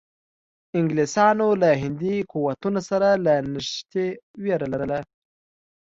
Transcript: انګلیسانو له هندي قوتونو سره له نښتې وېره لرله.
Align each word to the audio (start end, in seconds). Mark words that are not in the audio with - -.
انګلیسانو 0.77 1.47
له 1.61 1.69
هندي 1.81 2.15
قوتونو 2.31 2.79
سره 2.89 3.09
له 3.25 3.33
نښتې 3.53 4.05
وېره 4.43 4.67
لرله. 4.73 4.99